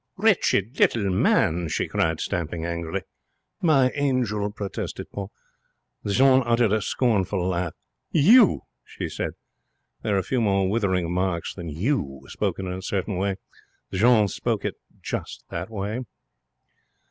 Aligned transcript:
'Wretched 0.17 0.79
little 0.79 1.11
man!' 1.11 1.67
she 1.67 1.87
cried, 1.87 2.19
stamping 2.19 2.65
angrily. 2.65 3.03
'My 3.61 3.91
angel!' 3.91 4.51
protested 4.51 5.05
Paul. 5.11 5.31
Jeanne 6.07 6.41
uttered 6.43 6.73
a 6.73 6.81
scornful 6.81 7.47
laugh. 7.49 7.73
'You!' 8.09 8.61
she 8.83 9.07
said. 9.07 9.33
There 10.01 10.17
are 10.17 10.23
few 10.23 10.41
more 10.41 10.67
withering 10.67 11.05
remarks 11.05 11.53
than 11.53 11.69
'You!' 11.69 12.21
spoken 12.29 12.65
in 12.65 12.73
a 12.73 12.81
certain 12.81 13.17
way. 13.17 13.35
Jeanne 13.93 14.27
spoke 14.27 14.65
it 14.65 14.73
in 14.91 15.01
just 15.03 15.43
that 15.51 15.69
way. 15.69 16.01